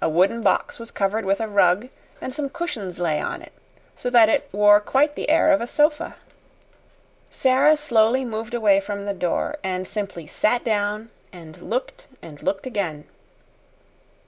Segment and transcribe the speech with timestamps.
[0.00, 1.90] A wooden box was covered with a rug,
[2.22, 3.52] and some cushions lay on it,
[3.94, 6.16] so that it wore quite the air of a sofa.
[7.28, 12.64] Sara slowly moved away from the door and simply sat down and looked and looked
[12.66, 13.04] again.